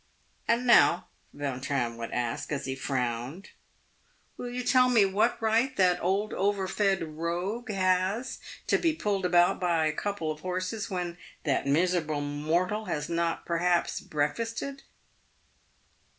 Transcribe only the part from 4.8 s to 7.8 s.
me what right that old overfed rogue